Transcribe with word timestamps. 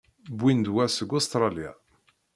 Wwiɣ-d 0.37 0.67
wa 0.73 0.85
seg 0.87 1.11
Ustṛalya. 1.17 1.71